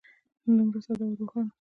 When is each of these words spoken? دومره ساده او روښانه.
دومره 0.55 0.79
ساده 0.85 1.03
او 1.07 1.15
روښانه. 1.19 1.51